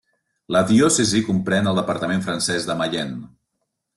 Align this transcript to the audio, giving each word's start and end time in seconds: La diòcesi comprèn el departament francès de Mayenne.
La 0.53 0.61
diòcesi 0.71 1.21
comprèn 1.27 1.69
el 1.73 1.77
departament 1.81 2.25
francès 2.29 2.67
de 2.71 2.79
Mayenne. 2.83 3.21